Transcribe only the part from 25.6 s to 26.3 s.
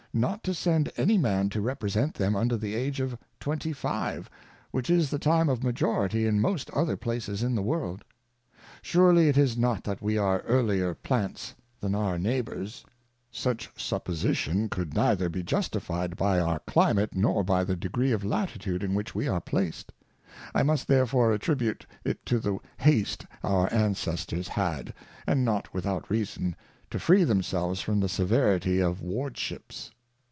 without